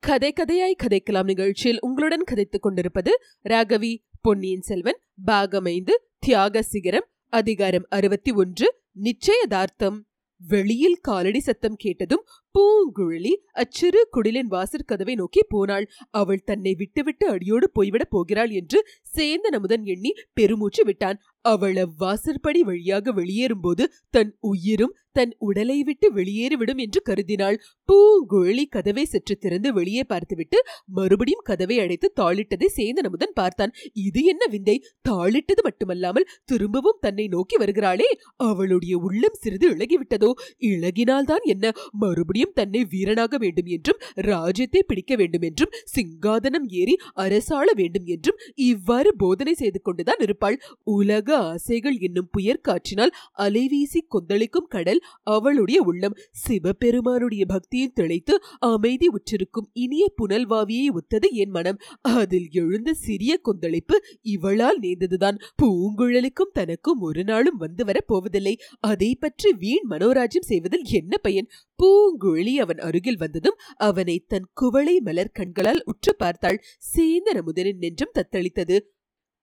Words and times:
கதை 0.00 0.32
கதையாய் 0.32 0.74
கதைக்கலாம் 0.82 1.24
நிகழ்ச்சியில் 1.24 1.78
உங்களுடன் 1.80 2.24
கதைத்துக் 2.24 2.62
கொண்டிருப்பது 2.62 3.20
ராகவி 3.48 3.96
பொன்னியின் 4.20 4.60
செல்வன் 4.60 4.98
பாகமைந்து 5.26 5.90
தியாக 6.18 6.62
சிகரம் 6.62 7.06
அதிகாரம் 7.28 7.86
அறுபத்தி 7.88 8.30
ஒன்று 8.30 8.74
நிச்சயதார்த்தம். 8.92 10.06
வெளியில் 10.48 10.98
காலடி 11.00 11.40
சத்தம் 11.40 11.74
கேட்டதும் 11.76 12.24
பூங்குழலி 12.54 13.32
அச்சிறு 13.52 14.00
குடிலின் 14.16 14.50
வாசற்கதவை 14.50 15.14
நோக்கி 15.14 15.42
போனாள். 15.48 15.86
அவள் 16.10 16.44
தன்னை 16.44 16.74
விட்டுவிட்டு 16.74 17.28
அடியோடு 17.28 17.66
போய்விடப் 17.74 18.10
போகிறாள் 18.10 18.50
என்று 18.50 18.80
சேந்தன் 19.16 19.54
நமுதன் 19.56 19.84
எண்ணி 19.84 20.12
பெருமூச்சு 20.34 20.84
விட்டான். 20.84 21.20
அவள் 21.44 21.76
அவ்வாசற்படி 21.76 22.60
வழியாக 22.62 23.12
வெளியேறும்போது 23.12 23.86
தன் 24.10 24.30
உயிரும் 24.40 24.94
தன் 25.12 25.32
உடலை 25.38 25.76
விட்டு 25.82 26.06
வெளியேறிவிடும் 26.12 26.76
என்று 26.76 27.00
கருதினாள். 27.04 27.56
பூங்குழலி 27.88 28.64
கதவை 28.68 29.04
சற்று 29.04 29.34
திறந்து 29.36 29.72
வெளியே 29.72 30.04
பார்த்துவிட்டு 30.04 30.58
மறுபடியும் 30.88 31.44
கதவை 31.44 31.76
அடைத்து 31.78 32.12
தாளிட்டதை 32.20 32.68
சேந்தன் 32.76 33.06
நமுதன் 33.08 33.34
பார்த்தான். 33.34 33.74
இது 33.92 34.22
என்ன 34.24 34.44
விந்தை? 34.46 34.76
தாளிட்டது 35.08 35.62
மட்டுமல்லாமல் 35.62 36.28
திரும்பவும் 36.44 36.98
தன்னை 37.00 37.26
நோக்கி 37.28 37.56
வருகிறாளே. 37.56 38.08
அவளுடைய 38.36 38.98
உள்ளம் 38.98 39.38
சிறிது 39.40 39.68
இழகிவிட்டதோ 39.74 40.30
இழகினால்தான் 40.60 41.44
என்ன? 41.44 41.72
மறுபடியும் 41.98 42.43
தன்னை 42.52 42.84
வீரனாக 42.84 43.38
வேண்டும் 43.38 43.66
என்றும் 43.66 44.02
ராஜ்யத்தை 44.14 44.82
பிடிக்க 44.82 45.16
வேண்டும் 45.16 45.40
என்றும் 45.40 45.74
சிங்காதனம் 45.94 46.66
ஏறி 46.70 46.94
அரசாள 47.16 47.66
வேண்டும் 47.74 48.06
என்றும் 48.06 48.40
இவ்வாறு 48.54 49.16
போதனை 49.16 49.54
செய்து 49.54 49.80
கொண்டுதான் 49.82 50.18
இருப்பாள். 50.18 50.58
உலக 50.82 51.36
ஆசைகள் 51.36 51.98
என்னும் 51.98 52.28
புயற் 52.30 52.64
காற்றினால் 52.68 53.14
அலைவீசி 53.38 54.00
கொந்தளிக்கும் 54.08 54.68
கடல் 54.68 55.00
அவளுடைய 55.22 55.82
உள்ளம். 55.82 56.16
சிவபெருமானுடைய 56.30 57.44
பக்தியில் 57.46 57.94
திளைத்து 57.94 58.34
அமைதி 58.58 59.08
உற்றிருக்கும் 59.08 59.70
இனிய 59.72 60.04
புனல்வாவியை 60.22 60.88
ஒத்தது 60.90 61.28
என் 61.32 61.50
மனம். 61.50 61.80
அதில் 62.02 62.48
எழுந்த 62.52 62.90
சிறிய 62.92 63.32
கொந்தளிப்பு 63.36 63.96
இவளால் 64.22 64.78
நேர்ந்ததுதான். 64.78 65.40
பூங்குழலுக்கும் 65.62 66.52
தனக்கும் 66.52 67.00
ஒரு 67.00 67.24
நாளும் 67.24 67.56
வந்து 67.56 67.84
வரப் 67.84 68.06
போவதில்லை. 68.06 68.58
அதை 68.80 69.10
பற்றி 69.14 69.52
வீண் 69.52 69.86
மனோராஜ்யம் 69.90 70.48
செய்வதில் 70.48 70.84
என்ன 70.84 71.16
பயன்? 71.16 71.48
பூங்குழலி 71.78 72.54
அவன் 72.54 72.78
அருகில் 72.78 73.16
வந்ததும் 73.16 73.58
அவனை 73.76 74.24
தன் 74.28 74.48
குவளை 74.52 75.00
மலர் 75.00 75.30
கண்களால் 75.32 75.82
உற்று 75.84 76.16
பார்த்தாள். 76.16 76.62
சேந்தன 76.96 77.42
முதலின் 77.42 77.78
நெஞ்சம் 77.78 78.16
தத்தளித்தது. 78.18 78.78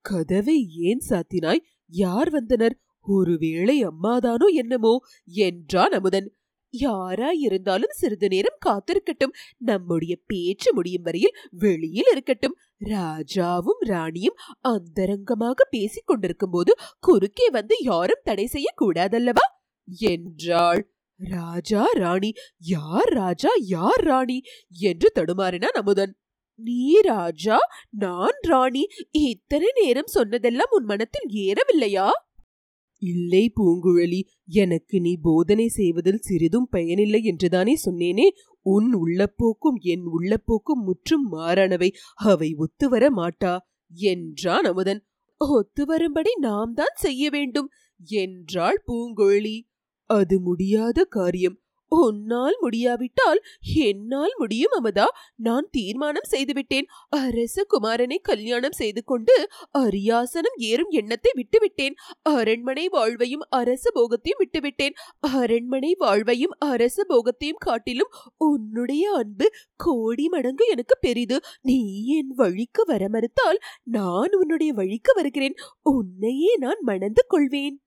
கதவை 0.01 0.67
ஏன் 0.69 1.03
சாத்தினாய்? 1.09 1.63
யார் 1.85 2.29
வந்தனர்? 2.29 2.79
ஒருவேளை 3.01 3.85
அம்மாதானோ 3.85 4.47
என்னமோ? 4.53 4.97
என்றான் 5.25 5.91
அமுதன். 5.91 6.33
யாராயிருந்தாலும் 6.73 7.89
சிறிது 7.89 8.27
நேரம் 8.27 8.59
காத்திருக்கட்டும். 8.65 9.33
நம்முடைய 9.57 10.19
பேச்சு 10.25 10.73
முடியும் 10.73 11.01
வரையில் 11.01 11.37
வெளியில் 11.51 12.09
இருக்கட்டும். 12.11 12.55
ராஜாவும் 12.85 13.81
ராணியும் 13.81 14.37
அந்தரங்கமாக 14.61 15.67
பேசிக் 15.69 16.07
கொண்டிருக்கும் 16.07 16.49
போது 16.49 16.73
குறுக்கே 16.99 17.49
வந்து 17.49 17.75
யாரும் 17.81 18.23
தடை 18.23 18.49
செய்யக்கூடாதல்லவா 18.53 19.45
என்றாள். 19.99 20.90
ராஜா 21.29 21.85
ராணி. 21.91 22.33
யார் 22.57 23.09
ராஜா 23.09 23.49
யார் 23.59 24.03
ராணி? 24.03 24.41
என்று 24.69 25.11
தடுமாறினான் 25.15 25.77
அமுதன் 25.77 26.15
நீ 26.55 26.99
ராஜா 26.99 27.57
நான் 27.89 28.39
ராணி. 28.41 28.87
இத்தனை 29.11 29.67
நேரம் 29.75 30.07
சொன்னதெல்லாம் 30.07 30.67
உன் 30.69 30.83
மனத்தில் 30.83 31.29
ஏறவில்லையா? 31.33 32.09
இல்லை 32.97 33.53
பூங்குழலி. 33.59 34.21
எனக்கு 34.45 35.01
நீ 35.01 35.17
போதனை 35.21 35.67
செய்வதில் 35.67 36.17
சிறிதும் 36.17 36.67
பயனில்லை 36.69 37.23
என்றுதானே 37.23 37.77
சொன்னேனே. 37.85 38.29
உன் 38.61 39.03
உள்ளப்போக்கும் 39.03 39.79
என் 39.79 40.03
உள்ளப்போக்கும் 40.19 40.83
முற்றும் 40.85 41.33
மாறானவை. 41.33 41.91
அவை 42.13 42.55
ஒத்துவர 42.55 43.09
மாட்டா? 43.15 43.57
என்றான் 43.93 44.63
அமுதன் 44.63 45.05
ஒத்து 45.37 45.85
வரும்படி 45.85 46.29
நாம் 46.35 46.73
தான் 46.73 46.93
செய்ய 46.93 47.29
வேண்டும். 47.29 47.69
என்றாள் 48.05 48.83
பூங்குழலி. 48.87 49.69
அது 50.11 50.39
முடியாத 50.39 51.03
காரியம். 51.03 51.57
உன்னால் 51.91 52.57
முடியாவிட்டால் 52.59 53.39
என்னால் 53.75 54.33
முடியும் 54.37 54.75
அமதா. 54.77 55.05
நான் 55.35 55.67
தீர்மானம் 55.71 56.27
செய்துவிட்டேன். 56.29 56.87
அரச 57.09 57.65
குமாரனை 57.69 58.17
கல்யாணம் 58.21 58.71
செய்து 58.71 59.03
கொண்டு 59.03 59.35
அரியாசனம் 59.79 60.57
ஏறும் 60.57 60.89
எண்ணத்தை 60.89 61.31
விட்டுவிட்டேன். 61.35 61.97
அரண்மனை 62.21 62.87
வாழ்வையும் 62.87 63.45
அரச 63.49 63.91
போகத்தையும் 63.95 64.41
விட்டுவிட்டேன். 64.43 64.95
அரண்மனை 65.19 65.95
வாழ்வையும் 65.97 66.55
அரச 66.59 67.05
போகத்தையும் 67.09 67.63
காட்டிலும் 67.65 68.13
உன்னுடைய 68.37 69.11
அன்பு 69.11 69.49
கோடி 69.75 70.27
மடங்கு 70.29 70.67
எனக்கு 70.67 70.97
பெரிது. 70.99 71.39
நீ 71.61 71.79
என் 72.17 72.33
வழிக்கு 72.35 72.83
வர 72.85 73.09
மறுத்தால் 73.09 73.61
நான் 73.83 74.33
உன்னுடைய 74.39 74.73
வழிக்கு 74.73 75.13
வருகிறேன். 75.15 75.57
உன்னையே 75.81 76.53
நான் 76.55 76.81
மணந்து 76.81 77.25
கொள்வேன். 77.27 77.77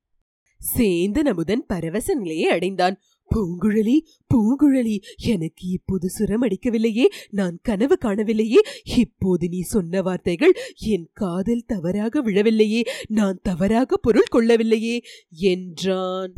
சேந்தன் 0.76 1.28
நமுதன் 1.30 1.66
பரவச 1.66 2.14
நிலையை 2.14 2.48
அடைந்தான். 2.48 3.00
பூங்குழலி 3.30 3.98
பூங்குழலி 4.34 4.96
எனக்கு 5.16 5.68
இப்போது 5.68 6.08
சுரம் 6.08 6.42
அடிக்கவில்லையே 6.42 7.04
நான் 7.30 7.58
கனவு 7.62 7.98
காணவில்லையே 8.00 8.60
இப்போது 8.96 9.48
நீ 9.48 9.60
சொன்ன 9.60 10.02
வார்த்தைகள் 10.02 10.54
என் 10.76 11.08
காதல் 11.12 11.64
தவறாக 11.66 12.22
விழவில்லையே 12.22 12.82
நான் 13.08 13.40
தவறாக 13.42 13.96
பொருள் 13.96 14.32
கொள்ளவில்லையே 14.32 15.02
என்றான். 15.30 16.34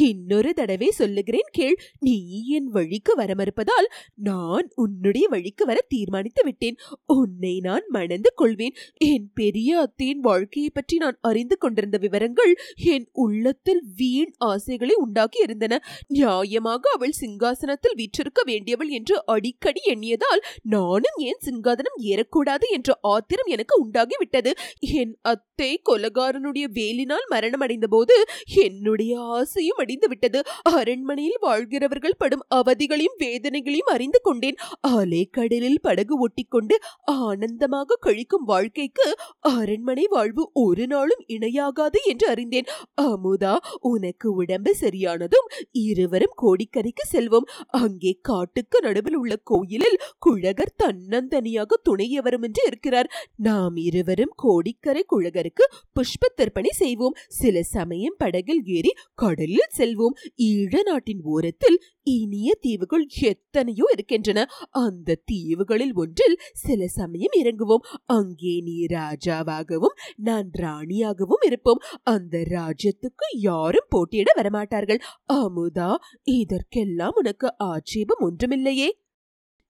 இன்னொரு 0.00 0.50
தடவை 0.54 0.88
சொல்லுகிறேன் 0.90 1.50
கேள். 1.52 1.76
நீ 1.98 2.14
என் 2.48 2.68
வழிக்கு 2.68 3.14
வர 3.14 3.30
மறுப்பதால் 3.34 3.88
நான் 4.14 4.66
உன்னுடைய 4.74 5.28
வழிக்கு 5.28 5.64
வர 5.64 5.78
தீர்மானித்து 5.88 6.42
விட்டேன். 6.44 6.76
உன்னை 7.06 7.60
நான் 7.60 7.86
மணந்து 7.88 8.30
கொள்வேன். 8.34 8.76
என் 9.04 9.30
பெரிய 9.34 9.80
அத்தையின் 9.80 10.20
வாழ்க்கையை 10.20 10.70
பற்றி 10.70 10.96
நான் 10.96 11.18
அறிந்து 11.20 11.58
கொண்டிருந்த 11.58 11.98
விவரங்கள் 11.98 12.52
என் 12.94 13.06
உள்ளத்தில் 13.12 13.82
வீண் 13.96 14.32
ஆசைகளை 14.38 14.94
உண்டாக்கி 14.94 15.40
இருந்தன. 15.42 15.80
நியாயமாக 16.08 16.92
அவள் 16.92 17.18
சிங்காசனத்தில் 17.20 17.94
வீற்றிருக்க 17.94 18.42
வேண்டியவள் 18.44 18.88
என்று 18.88 19.16
அடிக்கடி 19.26 19.82
எண்ணியதால் 19.94 20.44
நானும் 20.62 21.18
ஏன் 21.20 21.42
சிங்காதனம் 21.46 21.98
ஏறக்கூடாது 22.04 22.68
என்ற 22.70 22.98
ஆத்திரம் 23.00 23.46
எனக்கு 23.46 23.74
உண்டாகிவிட்டது. 23.84 24.52
என் 24.80 25.14
அத்தை 25.20 25.80
கொலகாரனுடைய 25.90 26.66
வேலினால் 26.72 27.26
மரணமடைந்த 27.30 27.86
போது 27.86 28.24
என்னுடைய 28.62 29.20
ஆசையும் 29.20 29.80
அடிந்து 29.82 30.08
விட்டது 30.08 30.40
அரண்மனையில் 30.72 31.40
வாழ்கிறவர்கள் 31.40 32.18
படும் 32.18 32.44
அவதிகளையும் 32.54 33.18
வேதனைகளையும் 33.24 33.92
அறிந்து 33.94 34.20
கொண்டேன். 34.22 34.58
அலைக்கடலில் 34.92 35.80
படகு 35.82 36.14
ஒட்டிக்கொண்டு 36.24 36.76
ஆனந்தமாக 37.18 37.98
கழிக்கும் 38.06 38.46
வாழ்க்கைக்கு 38.50 39.06
அரண்மனை 39.52 40.06
வாழ்வு 40.10 40.42
ஒரு 40.64 40.84
நாளும் 40.86 41.22
இணையாகாது 41.34 41.98
என்று 42.12 42.26
அறிந்தேன். 42.28 42.68
அமுதா 43.02 43.54
உனக்கு 43.90 44.28
உடம்பு 44.34 44.72
சரியானதும் 44.80 45.48
இருவரும் 45.84 46.36
கோடிக்கரைக்கு 46.42 47.04
செல்வோம். 47.12 47.48
அங்கே 47.82 48.12
காட்டுக்கு 48.22 48.78
நடுவில் 48.80 49.18
உள்ள 49.20 49.34
கோயிலில் 49.50 49.98
குழகர் 50.18 50.76
தன்னந்தனியாக 50.82 51.78
துணைய 51.82 52.20
வரும் 52.20 52.44
என்று 52.48 52.62
இருக்கிறார். 52.66 53.10
நாம் 53.48 53.76
இருவரும் 53.86 54.34
கோடிக்கரை 54.44 55.04
குழகருக்கு 55.12 55.64
புஷ்ப 55.96 56.30
தர்ப்பணி 56.36 56.72
செய்வோம். 56.80 57.18
சில 57.40 57.62
சமயம் 57.76 58.18
படகில் 58.18 58.62
ஏறி 58.76 58.92
கடலில் 59.22 59.71
செல்வோம். 59.78 60.16
ஈழ 60.36 60.82
நாட்டின் 60.82 61.20
ஓரத்தில் 61.22 61.82
இனிய 62.02 62.54
தீவுகள் 62.60 63.06
எத்தனையோ 63.20 63.84
இருக்கின்றன. 63.92 64.46
அந்த 64.70 65.18
தீவுகளில் 65.24 65.94
ஒன்றில் 65.94 66.40
சில 66.52 66.86
சமயம் 66.86 67.36
இறங்குவோம். 67.38 67.84
அங்கே 68.04 68.60
நீ 68.60 68.86
ராஜாவாகவும் 68.86 69.96
நான் 70.16 70.50
ராணியாகவும் 70.58 71.44
இருப்போம். 71.46 71.82
அந்த 72.02 72.38
ராஜ்யத்துக்கு 72.38 73.28
யாரும் 73.32 73.86
போட்டியிட 73.88 74.32
வரமாட்டார்கள். 74.36 75.00
அமுதா 75.32 75.94
இதற்கெல்லாம் 76.22 77.12
உனக்கு 77.14 77.58
ஆட்சேபம் 77.58 78.22
ஒன்றுமில்லையே. 78.30 78.88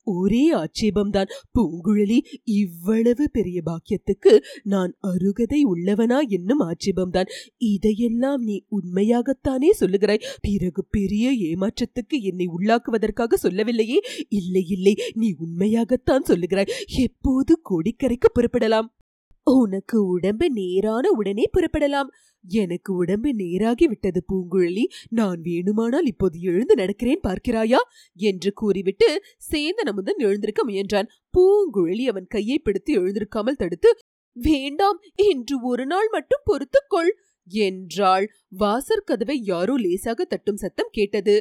ஒரே 0.04 0.54
ஆட்சேபம்தான். 0.54 1.28
பூங்குழலி 1.58 2.18
இவ்வளவு 2.44 3.30
பெரிய 3.32 3.62
பாக்கியத்துக்கு 3.66 4.42
நான் 4.62 4.96
அருகதை 5.00 5.64
உள்ளவனா 5.64 6.20
என்னும் 6.28 6.60
ஆட்சேபம்தான். 6.60 7.26
இதையெல்லாம் 7.56 8.42
நீ 8.42 8.64
உண்மையாகத்தானே 8.70 9.70
சொல்லுகிறாய். 9.80 10.22
பிறகு 10.40 10.84
பெரிய 10.84 11.32
ஏமாற்றத்துக்கு 11.32 12.20
என்னை 12.20 12.48
உள்ளாக்குவதற்காக 12.58 13.34
சொல்லவில்லையே? 13.34 14.00
இல்லை 14.28 14.66
இல்லை 14.68 14.96
நீ 15.14 15.34
உண்மையாகத்தான் 15.38 16.24
சொல்லுகிறாய். 16.28 16.68
எப்போது 16.86 17.60
கோடிக்கரைக்கு 17.70 18.28
புறப்படலாம்? 18.34 18.94
உனக்கு 19.46 20.06
உடம்பு 20.06 20.50
நேரான 20.50 21.10
உடனே 21.10 21.50
புறப்படலாம். 21.52 22.10
எனக்கு 22.44 22.94
உடம்பு 22.94 23.34
நேராகி 23.34 23.86
விட்டது 23.86 24.24
பூங்குழலி. 24.32 24.84
நான் 25.08 25.40
வேணுமானால் 25.40 26.06
இப்போது 26.06 26.40
எழுந்து 26.40 26.74
நடக்கிறேன் 26.74 27.24
பார்க்கிறாயா? 27.28 27.80
என்று 28.16 28.52
கூறிவிட்டு 28.52 29.08
சேந்தன் 29.52 29.90
அமுதன் 29.92 30.18
எழுந்திருக்க 30.18 30.64
முயன்றான். 30.64 31.10
பூங்குழலி 31.38 32.04
அவன் 32.04 32.26
கையை 32.26 32.58
பிடித்து 32.58 32.92
எழுந்திருக்காமல் 33.00 33.56
தடுத்து 33.56 33.92
வேண்டாம் 34.36 34.98
என்று 35.14 35.60
ஒரு 35.62 35.86
நாள் 35.86 36.08
மட்டும் 36.10 36.46
பொறுத்துக்கொள் 36.50 37.10
என்றாள். 37.46 38.26
வாசற் 38.48 39.04
கதவை 39.04 39.36
யாரோ 39.44 39.74
லேசாக 39.76 40.24
தட்டும் 40.24 40.56
சத்தம் 40.56 40.92
கேட்டது. 40.92 41.34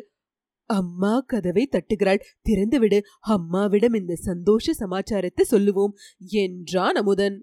அம்மா 0.70 1.14
கதவை 1.28 1.70
தட்டுகிறாள். 1.72 2.22
திறந்துவிடு 2.50 3.00
அம்மாவிடம் 3.20 3.94
இந்த 3.94 4.16
சந்தோஷ 4.16 4.74
சமாச்சாரத்தை 4.74 5.46
சொல்லுவோம் 5.46 5.96
என்றான் 6.42 6.94
அமுதன். 6.94 7.38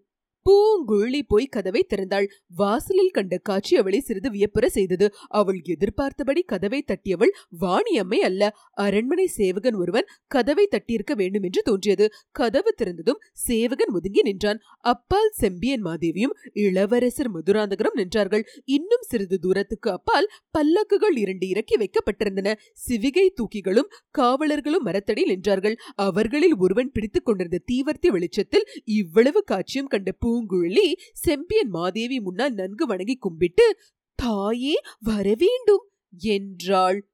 பூங்குழலி 0.48 1.20
போய் 1.26 1.46
கதவை 1.46 1.86
திறந்தாள். 1.88 2.26
வாசலில் 2.46 3.10
கண்ட 3.10 3.38
காட்சி 3.38 3.76
அவளை 3.76 4.00
சிறிது 4.00 4.30
வியப்புற 4.30 4.66
செய்தது. 4.66 5.12
அவள் 5.28 5.60
எதிர்பார்த்தபடி 5.64 6.42
கதவை 6.42 6.84
தட்டியவள் 6.86 7.32
வாணியம்மை 7.60 8.18
அல்ல. 8.18 8.56
அரண்மனை 8.72 9.26
சேவகன் 9.26 9.74
ஒருவன் 9.74 10.06
கதவை 10.26 10.68
தட்டியிருக்க 10.70 11.14
வேண்டும் 11.14 11.42
என்று 11.42 11.62
தோன்றியது. 11.62 12.12
கதவு 12.30 12.74
திறந்ததும் 12.82 13.20
சேவகன் 13.32 13.92
ஒதுங்கி 13.92 14.22
நின்றான். 14.22 14.58
அப்பால் 14.80 15.30
செம்பியன் 15.30 15.84
மாதேவியும் 15.84 16.34
இளவரசர் 16.52 17.30
மதுராந்தகரும் 17.34 17.96
நின்றார்கள். 17.96 18.44
இன்னும் 18.64 19.04
சிறிது 19.08 19.38
தூரத்துக்கு 19.38 19.90
அப்பால் 19.90 20.30
பல்லக்குகள் 20.58 21.18
இரண்டு 21.18 21.48
இறக்கி 21.48 21.76
வைக்கப்பட்டிருந்தன. 21.76 22.54
சிவிகை 22.88 23.28
தூக்கிகளும் 23.34 23.90
காவலர்களும் 24.18 24.82
மரத்தடியில் 24.82 25.38
நின்றார்கள். 25.38 25.74
அவர்களில் 25.94 26.56
ஒருவன் 26.56 26.92
பிடித்துக் 26.92 27.24
கொண்டிருந்த 27.24 27.60
தீவர்த்தி 27.72 28.06
வெளிச்சத்தில் 28.06 28.68
இவ்வளவு 28.84 29.44
காட்சியும் 29.44 29.86
கண்ட 29.86 30.12
பூங்குழலி 30.38 30.94
செம்பியன் 31.12 31.68
மாதேவி 31.68 32.20
முன்னால் 32.20 32.52
நன்கு 32.52 32.86
வணங்கி 32.86 33.14
கும்பிட்டு 33.14 33.78
தாயே 34.14 34.74
வரவேண்டும் 35.00 35.90
என்றாள். 36.18 37.08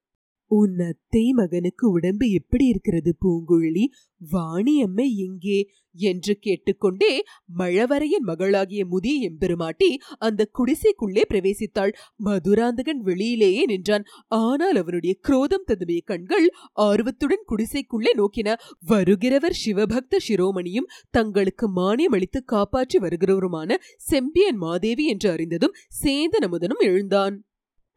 உன் 0.51 0.79
அத்தை 0.79 1.33
மகனுக்கு 1.33 1.91
உடம்பு 1.91 2.31
எப்படி 2.31 2.67
இருக்கிறது 2.67 3.17
பூங்குழலி? 3.23 3.85
வாணியம்மை 4.33 5.07
எங்கே? 5.17 5.59
என்று 5.97 6.39
கேட்டுக்கொண்டே 6.39 7.23
மழவரையின் 7.59 8.27
மகளாகிய 8.27 8.87
முதிய 8.87 9.31
எம்பெருமாட்டி 9.31 9.89
அந்த 10.19 10.49
குடிசைக்குள்ளே 10.59 11.23
பிரவேசித்தாள். 11.29 11.93
மதுராந்தகன் 12.17 13.03
வெளியிலேயே 13.05 13.65
நின்றான். 13.65 14.05
ஆனால் 14.27 14.77
அவனுடைய 14.77 15.15
குரோதம் 15.23 15.67
ததுமைய 15.67 15.99
கண்கள் 16.05 16.47
ஆர்வத்துடன் 16.73 17.45
குடிசைக்குள்ளே 17.49 18.13
நோக்கின. 18.15 18.57
வருகிறவர் 18.89 19.61
சிவபக்த 19.65 20.23
சிரோமணியும் 20.29 20.91
தங்களுக்கு 21.11 21.69
மானியம் 21.77 22.17
அளித்து 22.17 22.45
காப்பாற்றி 22.45 22.99
வருகிறவருமான 22.99 23.71
செம்பியன் 23.97 24.57
மாதேவி 24.57 25.07
என்று 25.07 25.31
அறிந்ததும் 25.31 25.77
சேந்தன் 26.03 26.47
அமுதனும் 26.49 26.85
எழுந்தான். 26.85 27.37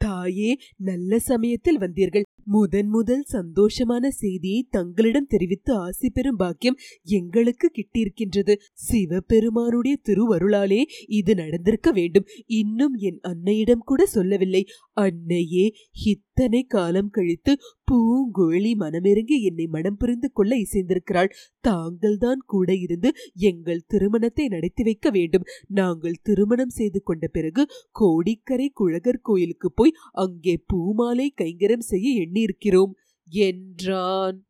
தாயே 0.01 0.59
நல்ல 0.77 1.19
சமயத்தில் 1.19 1.77
வந்தீர்கள். 1.77 2.25
முதன் 2.47 2.89
முதல் 2.89 3.23
சந்தோஷமான 3.33 4.07
செய்தியை 4.19 4.59
தங்களிடம் 4.69 5.27
தெரிவித்து 5.27 5.71
ஆசி 5.75 6.07
பெறும் 6.09 6.37
பாக்கியம் 6.37 6.77
எங்களுக்கு 7.17 7.67
கிட்டியிருக்கின்றது. 7.77 8.53
சிவபெருமானுடைய 8.87 9.95
திருவருளாலே 10.09 10.81
இது 11.19 11.33
நடந்திருக்க 11.35 11.91
வேண்டும். 11.91 12.27
இன்னும் 12.61 12.95
என் 12.99 13.19
அன்னையிடம் 13.21 13.87
கூட 13.89 14.05
சொல்லவில்லை. 14.05 14.63
அன்னையே 14.97 15.65
இத்தனை 16.13 16.61
காலம் 16.67 17.09
கழித்து 17.09 17.51
பூங்குழலி 17.91 18.71
மனமிறங்கி 18.79 19.37
என்னை 19.41 19.65
மனம் 19.67 19.97
புரிந்து 19.97 20.29
கொள்ள 20.31 20.53
இசைந்திருக்கிறாள். 20.55 21.31
தாங்கள்தான் 21.59 22.41
கூட 22.45 22.69
இருந்து 22.75 23.09
எங்கள் 23.49 23.85
திருமணத்தை 23.87 24.45
நடத்தி 24.47 24.83
வைக்க 24.83 25.07
வேண்டும். 25.09 25.47
நாங்கள் 25.79 26.21
திருமணம் 26.21 26.73
செய்து 26.79 26.99
கொண்ட 27.03 27.25
பிறகு 27.27 27.63
கோடிக்கரை 27.91 28.67
குழகர் 28.73 29.21
கோயிலுக்கு 29.21 29.71
போய் 29.71 29.97
அங்கே 30.23 30.55
பூமாலை 30.67 31.27
கைங்கரம் 31.41 31.87
செய்ய 31.91 32.07
எண்ணி 32.23 32.36
எண்ணியிருக்கிறோம் 32.37 32.93
என்றான். 33.27 34.45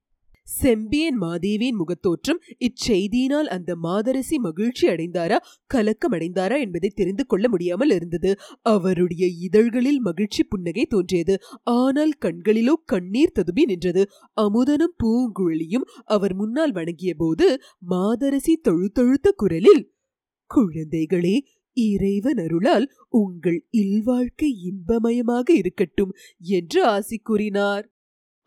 செம்பியன் 0.47 1.17
மாதேவியின் 1.21 1.79
முகத்தோற்றம் 1.79 2.39
இச்செய்தியினால் 2.59 3.45
அந்த 3.45 3.75
மாதரசி 3.75 4.37
மகிழ்ச்சி 4.37 4.87
அடைந்தாரா 4.87 5.37
கலக்கம் 5.65 6.11
அடைந்தாரா 6.11 6.59
என்பதை 6.59 6.89
தெரிந்து 6.89 7.25
கொள்ள 7.25 7.49
முடியாமல் 7.49 7.89
இருந்தது. 7.89 8.39
அவருடைய 8.61 9.27
இதழ்களில் 9.27 9.99
மகிழ்ச்சி 9.99 10.43
புன்னகை 10.43 10.85
தோன்றியது. 10.85 11.39
ஆனால் 11.63 12.13
கண்களிலோ 12.25 12.73
கண்ணீர் 12.85 13.31
ததும்பி 13.31 13.65
நின்றது. 13.65 14.09
அமுதனும் 14.33 14.95
பூங்குழலியும் 15.03 15.85
அவர் 16.03 16.35
முன்னால் 16.35 16.71
வணங்கிய 16.71 17.13
போது 17.13 17.61
மாதரசி 17.77 18.61
தொழுத்தொழுத்த 18.69 19.31
குரலில் 19.35 19.95
குழந்தைகளே 20.51 21.37
இறைவன் 21.85 22.37
அருளால் 22.37 22.87
உங்கள் 23.09 23.59
இல்வாழ்க்கை 23.71 24.49
இன்பமயமாக 24.69 25.47
இருக்கட்டும் 25.53 26.15
என்று 26.39 26.81
ஆசி 26.85 27.17
கூறினார். 27.19 27.85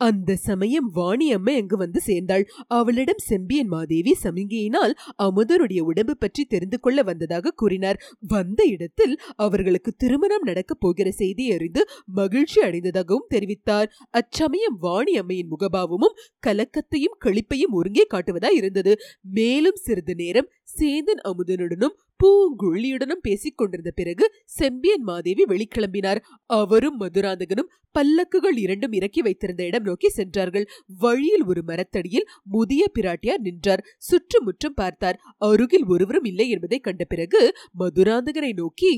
அந்த 0.00 0.37
சமயம் 0.37 0.87
வாணி 0.91 1.27
அம்மை 1.32 1.55
அங்கு 1.61 1.77
வந்து 1.77 2.00
சேர்ந்தாள். 2.00 2.44
அவளிடம் 2.67 3.21
செம்பியன் 3.23 3.67
மாதேவி 3.67 4.12
சமிகையினால் 4.23 4.93
அமுதனுடைய 5.23 5.81
உடம்பு 5.81 6.15
பற்றி 6.17 6.44
தெரிந்து 6.44 6.79
கொள்ள 6.81 7.03
வந்ததாக 7.03 7.50
கூறினார். 7.50 8.00
வந்த 8.21 8.61
இடத்தில் 8.65 9.15
அவர்களுக்கு 9.37 9.93
திருமணம் 9.93 10.43
நடக்கப் 10.43 10.81
போகிற 10.81 11.11
செய்தி 11.11 11.53
அறிந்து 11.53 11.83
மகிழ்ச்சி 12.12 12.61
அடைந்ததாகவும் 12.61 13.31
தெரிவித்தார். 13.35 13.91
அச்சமயம் 14.11 14.79
வாணி 14.79 15.15
அம்மையின் 15.17 15.50
முகபாவமும் 15.50 16.19
கலக்கத்தையும் 16.47 17.19
களிப்பையும் 17.25 17.76
ஒருங்கே 17.81 18.06
காட்டுவதாய் 18.15 18.56
இருந்தது. 18.56 18.94
மேலும் 19.23 19.81
சிறிது 19.83 20.15
நேரம் 20.15 20.50
சேந்தன் 20.79 21.23
அமுதனுடனும் 21.25 21.97
பூங்குழியுடனும் 22.22 23.22
பேசிக் 23.22 23.56
கொண்டிருந்த 23.56 23.90
பிறகு 23.90 24.32
செம்பியன் 24.44 25.02
மாதேவி 25.02 25.44
வெளிக்கிளம்பினார். 25.49 26.20
அவரும் 26.46 27.00
மதுராந்தகனும் 27.00 27.70
பல்லக்குகள் 27.99 28.56
இரண்டும் 28.56 28.93
இறக்கி 28.93 29.22
வைத்திருந்த 29.22 29.64
இடம் 29.64 29.82
நோக்கி 29.82 30.08
சென்றார்கள். 30.08 30.67
வழியில் 30.87 31.44
ஒரு 31.44 31.62
மரத்தடியில் 31.62 32.28
முதிய 32.44 32.90
பிராட்டியார் 32.99 33.38
நின்றார். 33.38 33.84
சுற்றுமுற்றும் 33.99 34.75
பார்த்தார். 34.75 35.20
அருகில் 35.38 35.84
ஒருவரும் 35.84 36.25
இல்லை 36.25 36.49
என்பதை 36.49 36.78
கண்ட 36.78 37.05
பிறகு 37.05 37.56
மதுராந்தகனை 37.78 38.52
நோக்கி 38.52 38.93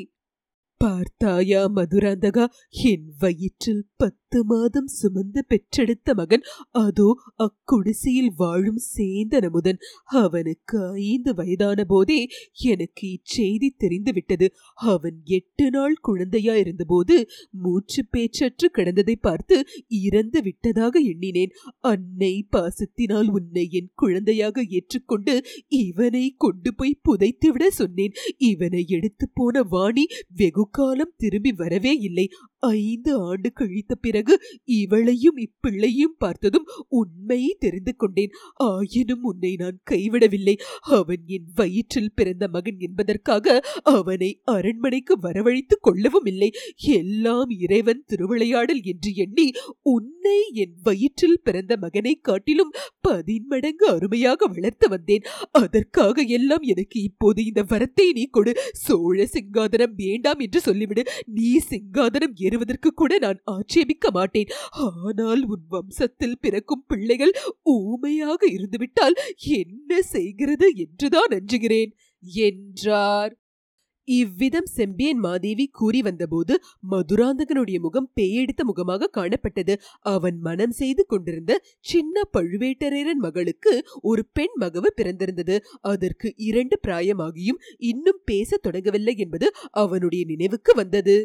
பார்த்தாயா 0.82 1.60
மதுராந்தகா? 1.74 2.44
என் 2.70 3.04
வயிற்றில் 3.18 3.84
பத்து 3.96 4.38
மாதம் 4.44 4.86
சுமந்து 4.86 5.40
பெற்றெடுத்த 5.48 6.14
மகன். 6.14 6.44
அதோ 6.70 7.06
அக்குடிசையில் 7.38 8.30
வாழும் 8.36 8.80
சேந்தன் 8.86 9.46
அமுதன். 9.48 9.78
அவனுக்கு 10.04 10.78
ஐந்து 11.02 11.32
வயதான 11.34 11.84
போதே 11.84 12.18
எனக்கு 12.62 13.04
இச்செய்தி 13.08 13.68
தெரிந்துவிட்டது. 13.76 14.46
அவன் 14.74 15.18
எட்டு 15.24 15.66
நாள் 15.70 15.96
குழந்தையா 16.00 16.54
இருந்தபோது 16.54 17.16
மூச்சு 17.50 18.02
பேச்சற்று 18.12 18.68
கிடந்ததை 18.78 19.16
பார்த்து 19.20 19.58
இறந்து 19.88 20.42
விட்டதாக 20.42 20.94
எண்ணினேன். 21.12 21.54
அன்னை 21.78 22.34
பாசத்தினால் 22.50 23.30
உன்னை 23.30 23.66
என் 23.70 23.92
குழந்தையாக 23.94 24.66
ஏற்றுக்கொண்டு 24.68 25.36
இவனை 25.68 26.34
கொண்டு 26.38 26.74
போய் 26.74 27.00
புதைத்துவிட 27.08 27.66
சொன்னேன். 27.66 28.16
இவனை 28.36 28.84
எடுத்து 28.88 29.28
போன 29.34 29.62
வாணி 29.62 30.06
வெகு 30.36 30.70
காலம் 30.72 31.14
திரும்பி 31.16 31.52
வரவே 31.52 31.92
இல்லை. 32.00 32.26
ஐந்து 32.62 33.20
ஆண்டு 33.20 33.52
கழித்த 33.52 33.94
பிறகு 33.94 34.40
இவளையும் 34.66 35.36
இப்பிள்ளையும் 35.36 36.16
பார்த்ததும் 36.18 36.66
உண்மையை 36.88 37.56
தெரிந்து 37.58 37.96
கொண்டேன். 37.96 38.30
ஆயினும் 38.54 39.22
உன்னை 39.22 39.56
நான் 39.56 39.78
கைவிடவில்லை. 39.90 40.54
அவன் 40.80 41.22
என் 41.26 41.48
வயிற்றில் 41.54 42.12
பிறந்த 42.14 42.48
மகன் 42.48 42.78
என்பதற்காக 42.78 43.60
அவனை 43.82 44.40
அரண்மனைக்கு 44.44 45.18
வரவழைத்துக் 45.22 45.80
கொள்ளவும் 45.80 46.24
இல்லை. 46.24 46.50
எல்லாம் 46.76 47.48
இறைவன் 47.48 48.04
திருவிளையாடல் 48.06 48.80
என்று 48.82 49.14
எண்ணி 49.14 49.52
உன்னை 49.82 50.50
என் 50.52 50.76
வயிற்றில் 50.82 51.40
பிறந்த 51.42 51.76
மகனை 51.76 52.14
காட்டிலும் 52.14 52.72
பதின்மடங்கு 53.00 53.86
அருமையாக 53.86 54.46
வளர்த்து 54.46 54.88
வந்தேன். 54.88 55.22
அதற்காக 55.52 56.22
எல்லாம் 56.22 56.60
எனக்கு 56.60 57.02
இப்போது 57.02 57.44
இந்த 57.44 57.62
வரத்தை 57.62 58.12
நீ 58.12 58.24
கொடு. 58.26 58.52
சோழ 58.72 59.28
சிங்காதனம் 59.32 59.94
வேண்டாம் 59.96 60.38
என்று 60.38 60.60
சொல்லிவிடு. 60.64 61.04
நீ 61.26 61.58
சிங்காதனம் 61.70 62.34
ஏறுவதற்கு 62.52 62.90
கூட 62.92 63.12
நான் 63.18 63.42
ஆட்சேபிக்க 63.54 64.06
மாட்டேன். 64.10 64.50
ஆனால் 65.02 65.42
உன் 65.52 65.66
வம்சத்தில் 65.70 66.40
பிறக்கும் 66.40 66.86
பிள்ளைகள் 66.86 67.34
ஊமையாக 67.76 68.40
இருந்துவிட்டால் 68.56 69.18
என்ன 69.60 70.02
செய்கிறது 70.14 70.68
என்றுதான் 70.76 71.34
அஞ்சுகிறேன் 71.38 71.92
என்றார். 72.44 73.32
இவ்விதம் 74.08 74.68
செம்பியன் 74.76 75.20
மாதேவி 75.24 75.64
கூறி 75.78 76.00
வந்தபோது 76.02 76.54
மதுராந்தகனுடைய 76.90 77.78
முகம் 77.80 78.08
பேயெடுத்த 78.14 78.62
முகமாக 78.64 79.08
காணப்பட்டது. 79.16 79.74
அவன் 80.14 80.38
மனம் 80.40 80.74
செய்து 80.80 81.02
கொண்டிருந்த 81.06 81.52
சின்ன 81.84 82.24
பழுவேட்டரையரன் 82.32 83.22
மகளுக்கு 83.26 83.74
ஒரு 84.02 84.24
பெண் 84.32 84.56
மகவு 84.60 84.90
பிறந்திருந்தது. 84.96 85.58
அதற்கு 85.92 86.30
இரண்டு 86.48 86.78
பிராயமாகியும் 86.86 87.62
இன்னும் 87.90 88.20
பேசத் 88.24 88.64
தொடங்கவில்லை 88.66 89.14
என்பது 89.16 89.48
அவனுடைய 89.84 90.24
நினைவுக்கு 90.24 90.74
வந்தது. 90.74 91.16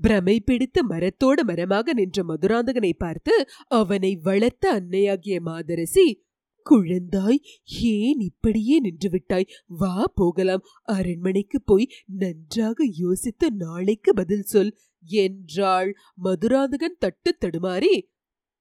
பிரமை 0.00 0.40
பிடித்த 0.40 0.82
மரத்தோடு 0.82 1.44
மரமாக 1.44 1.92
நின்ற 1.92 2.24
மதுராந்தகனை 2.24 2.92
பார்த்து 2.98 3.48
அவனை 3.68 4.16
வளர்த்த 4.16 4.72
அன்னையாகிய 4.72 5.40
மாதரசி 5.40 6.24
குழந்தாய் 6.66 7.38
ஏன் 7.64 8.20
இப்படியே 8.20 8.78
நின்று 8.78 9.08
விட்டாய்? 9.10 9.48
வா 9.66 10.12
போகலாம். 10.14 10.64
அரண்மனைக்கு 10.82 11.62
போய் 11.62 11.90
நன்றாக 12.06 12.84
யோசித்து 12.84 13.52
நாளைக்கு 13.52 14.14
பதில் 14.14 14.42
சொல் 14.42 14.76
என்றாள் 15.02 15.96
மதுராந்தகன் 16.14 16.98
தட்டு 16.98 17.36
தடுமாறி 17.40 17.94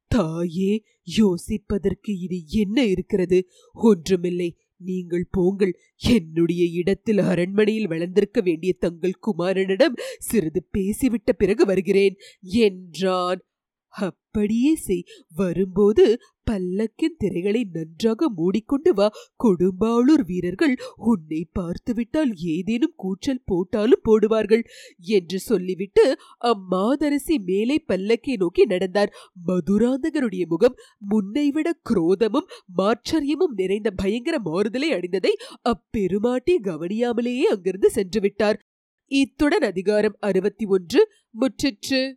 தாயே 0.08 0.84
யோசிப்பதற்கு 1.18 2.12
இனி 2.20 2.46
என்ன 2.48 2.86
இருக்கிறது? 2.86 3.39
ஒன்றுமில்லை. 3.74 4.50
நீங்கள் 4.77 5.27
போங்கள். 5.32 5.79
என்னுடைய 5.96 6.65
இடத்தில் 6.65 7.17
அரண்மனையில் 7.17 7.88
வளர்ந்திருக்க 7.88 8.41
வேண்டிய 8.41 8.74
தங்கள் 8.79 9.20
குமாரனிடம் 9.27 9.94
சிறிது 10.20 10.67
பேசிவிட்ட 10.77 11.32
பிறகு 11.38 11.65
வருகிறேன். 11.65 12.15
என்றான். 12.41 13.41
அப்படியே 13.88 14.75
செய். 14.75 15.03
வரும்போது 15.36 16.20
பல்லக்கின் 16.52 17.18
திரைகளை 17.18 17.68
நன்றாக 17.74 18.30
மூடிக்கொண்டு 18.30 18.94
வா. 18.94 19.12
கொடும்பாளூர் 19.44 20.25
வீரர்கள் 20.25 20.75
உன்னை 20.96 21.48
பார்த்துவிட்டால் 21.54 22.36
ஏதேனும் 22.36 22.94
கூச்சல் 22.96 23.42
போட்டாலும் 23.46 24.02
போடுவார்கள் 24.06 24.64
என்று 25.00 25.40
சொல்லிவிட்டு 25.40 26.18
அம்மாதரசி 26.42 27.44
மேலே 27.46 27.84
பல்லக்கை 27.88 28.36
நோக்கி 28.36 28.66
நடந்தார். 28.66 29.14
மதுராந்தகருடைய 29.48 30.46
முகம் 30.46 30.75
முன்னைவிட 30.98 31.80
குரோதமும் 31.90 32.48
மாச்சரியமும் 32.78 33.54
நிறைந்த 33.56 33.92
பயங்கர 33.92 34.40
மாறுதலை 34.40 34.92
அடைந்ததை 34.92 35.34
அப்பெருமாட்டி 35.62 36.60
கவனியாமலேயே 36.60 37.42
அங்கிருந்து 37.42 37.90
சென்றுவிட்டார் 37.90 38.60
இத்துடன் 39.08 39.62
அதிகாரம் 39.62 40.16
அறுபத்தி 40.20 40.66
ஒன்று. 40.66 41.10
முற்றிற்று. 41.40 42.16